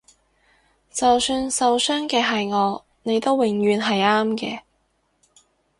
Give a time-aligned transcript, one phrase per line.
[0.89, 4.61] 就算受傷嘅係我你都永遠係啱嘅